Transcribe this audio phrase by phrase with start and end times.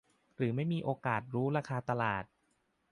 [0.35, 2.23] หรือไม่มีโอกาสรู้ราคาตลาด